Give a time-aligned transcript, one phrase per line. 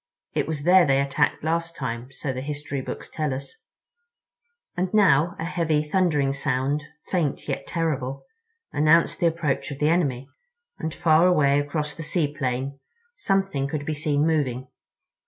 [0.33, 3.55] It was there they attacked last time, so the history books tell us."
[4.75, 8.25] And now a heavy, thundering sound, faint yet terrible,
[8.73, 12.79] announced the approach of the enemy—and far away across the sea plain
[13.13, 14.69] something could be seen moving.